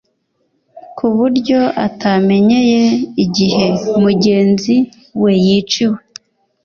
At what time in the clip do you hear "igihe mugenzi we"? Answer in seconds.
3.23-5.33